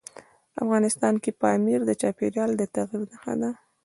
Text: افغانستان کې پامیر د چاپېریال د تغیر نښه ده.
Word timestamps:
افغانستان 0.63 1.13
کې 1.23 1.31
پامیر 1.41 1.79
د 1.85 1.91
چاپېریال 2.01 2.51
د 2.57 2.61
تغیر 2.75 3.01
نښه 3.11 3.33
ده. 3.41 3.49